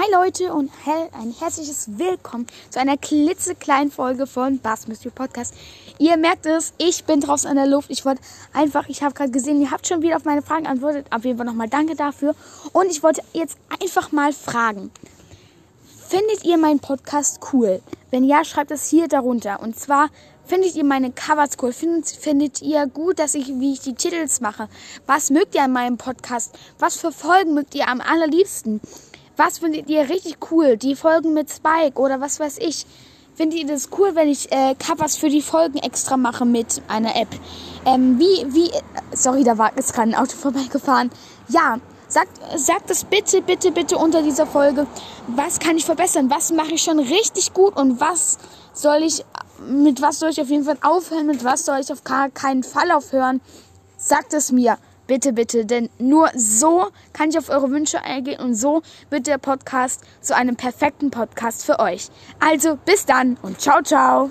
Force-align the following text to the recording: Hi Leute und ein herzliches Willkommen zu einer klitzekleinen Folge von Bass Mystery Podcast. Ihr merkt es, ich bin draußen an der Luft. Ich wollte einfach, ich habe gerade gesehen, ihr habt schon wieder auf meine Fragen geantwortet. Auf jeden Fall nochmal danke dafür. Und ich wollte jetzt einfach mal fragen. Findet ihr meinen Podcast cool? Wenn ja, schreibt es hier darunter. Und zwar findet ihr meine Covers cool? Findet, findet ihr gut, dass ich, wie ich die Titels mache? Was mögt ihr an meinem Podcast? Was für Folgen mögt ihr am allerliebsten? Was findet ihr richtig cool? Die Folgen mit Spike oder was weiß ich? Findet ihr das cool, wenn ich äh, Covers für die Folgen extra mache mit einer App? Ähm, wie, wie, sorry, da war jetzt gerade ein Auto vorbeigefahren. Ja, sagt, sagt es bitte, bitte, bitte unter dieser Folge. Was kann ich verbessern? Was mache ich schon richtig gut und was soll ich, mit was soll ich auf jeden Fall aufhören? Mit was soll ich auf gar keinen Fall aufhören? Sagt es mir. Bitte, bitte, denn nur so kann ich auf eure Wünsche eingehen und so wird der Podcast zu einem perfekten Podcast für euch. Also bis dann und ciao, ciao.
Hi 0.00 0.04
Leute 0.12 0.52
und 0.54 0.70
ein 0.86 1.34
herzliches 1.40 1.98
Willkommen 1.98 2.46
zu 2.70 2.78
einer 2.78 2.96
klitzekleinen 2.96 3.90
Folge 3.90 4.28
von 4.28 4.60
Bass 4.60 4.86
Mystery 4.86 5.10
Podcast. 5.10 5.54
Ihr 5.98 6.16
merkt 6.16 6.46
es, 6.46 6.72
ich 6.78 7.02
bin 7.02 7.20
draußen 7.20 7.50
an 7.50 7.56
der 7.56 7.66
Luft. 7.66 7.90
Ich 7.90 8.04
wollte 8.04 8.22
einfach, 8.52 8.88
ich 8.88 9.02
habe 9.02 9.12
gerade 9.12 9.32
gesehen, 9.32 9.60
ihr 9.60 9.72
habt 9.72 9.88
schon 9.88 10.00
wieder 10.00 10.14
auf 10.14 10.24
meine 10.24 10.42
Fragen 10.42 10.62
geantwortet. 10.62 11.06
Auf 11.10 11.24
jeden 11.24 11.36
Fall 11.36 11.46
nochmal 11.46 11.68
danke 11.68 11.96
dafür. 11.96 12.36
Und 12.72 12.86
ich 12.92 13.02
wollte 13.02 13.22
jetzt 13.32 13.58
einfach 13.82 14.12
mal 14.12 14.32
fragen. 14.32 14.92
Findet 16.06 16.44
ihr 16.44 16.58
meinen 16.58 16.78
Podcast 16.78 17.40
cool? 17.52 17.82
Wenn 18.12 18.22
ja, 18.22 18.44
schreibt 18.44 18.70
es 18.70 18.88
hier 18.88 19.08
darunter. 19.08 19.60
Und 19.60 19.80
zwar 19.80 20.10
findet 20.46 20.76
ihr 20.76 20.84
meine 20.84 21.10
Covers 21.10 21.56
cool? 21.60 21.72
Findet, 21.72 22.08
findet 22.08 22.62
ihr 22.62 22.86
gut, 22.86 23.18
dass 23.18 23.34
ich, 23.34 23.48
wie 23.48 23.72
ich 23.72 23.80
die 23.80 23.94
Titels 23.94 24.40
mache? 24.40 24.68
Was 25.06 25.30
mögt 25.30 25.56
ihr 25.56 25.64
an 25.64 25.72
meinem 25.72 25.98
Podcast? 25.98 26.56
Was 26.78 26.96
für 26.96 27.10
Folgen 27.10 27.54
mögt 27.54 27.74
ihr 27.74 27.88
am 27.88 28.00
allerliebsten? 28.00 28.80
Was 29.38 29.60
findet 29.60 29.88
ihr 29.88 30.08
richtig 30.08 30.38
cool? 30.50 30.76
Die 30.76 30.96
Folgen 30.96 31.32
mit 31.32 31.48
Spike 31.48 32.00
oder 32.00 32.20
was 32.20 32.40
weiß 32.40 32.58
ich? 32.58 32.84
Findet 33.36 33.60
ihr 33.60 33.66
das 33.68 33.88
cool, 33.96 34.16
wenn 34.16 34.28
ich 34.28 34.50
äh, 34.50 34.74
Covers 34.74 35.16
für 35.16 35.28
die 35.28 35.42
Folgen 35.42 35.78
extra 35.78 36.16
mache 36.16 36.44
mit 36.44 36.82
einer 36.88 37.14
App? 37.14 37.28
Ähm, 37.86 38.18
wie, 38.18 38.52
wie, 38.52 38.68
sorry, 39.12 39.44
da 39.44 39.56
war 39.56 39.70
jetzt 39.76 39.94
gerade 39.94 40.10
ein 40.10 40.16
Auto 40.16 40.36
vorbeigefahren. 40.36 41.10
Ja, 41.50 41.78
sagt, 42.08 42.32
sagt 42.58 42.90
es 42.90 43.04
bitte, 43.04 43.40
bitte, 43.40 43.70
bitte 43.70 43.96
unter 43.96 44.24
dieser 44.24 44.44
Folge. 44.44 44.88
Was 45.28 45.60
kann 45.60 45.76
ich 45.76 45.84
verbessern? 45.84 46.30
Was 46.30 46.50
mache 46.50 46.72
ich 46.72 46.82
schon 46.82 46.98
richtig 46.98 47.54
gut 47.54 47.76
und 47.76 48.00
was 48.00 48.38
soll 48.72 49.04
ich, 49.04 49.24
mit 49.64 50.02
was 50.02 50.18
soll 50.18 50.30
ich 50.30 50.40
auf 50.40 50.50
jeden 50.50 50.64
Fall 50.64 50.78
aufhören? 50.82 51.26
Mit 51.26 51.44
was 51.44 51.64
soll 51.64 51.78
ich 51.78 51.92
auf 51.92 52.02
gar 52.02 52.28
keinen 52.28 52.64
Fall 52.64 52.90
aufhören? 52.90 53.40
Sagt 53.98 54.34
es 54.34 54.50
mir. 54.50 54.78
Bitte, 55.08 55.32
bitte, 55.32 55.64
denn 55.64 55.88
nur 55.98 56.28
so 56.36 56.88
kann 57.14 57.30
ich 57.30 57.38
auf 57.38 57.48
eure 57.48 57.70
Wünsche 57.70 58.04
eingehen 58.04 58.40
und 58.40 58.54
so 58.54 58.82
wird 59.08 59.26
der 59.26 59.38
Podcast 59.38 60.02
zu 60.20 60.36
einem 60.36 60.54
perfekten 60.54 61.10
Podcast 61.10 61.64
für 61.64 61.80
euch. 61.80 62.08
Also 62.40 62.78
bis 62.84 63.06
dann 63.06 63.38
und 63.40 63.58
ciao, 63.58 63.82
ciao. 63.82 64.30